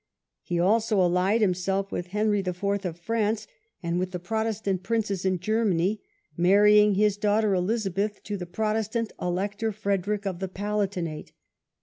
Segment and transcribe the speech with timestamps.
[0.41, 2.63] He also allied himself with Henry IV.
[2.85, 3.45] of France,
[3.83, 6.01] and with the Protestant princes in Germany,
[6.35, 11.33] marrying his daughter Elizabeth to the Protestant Elector Frederick of the Palatinate.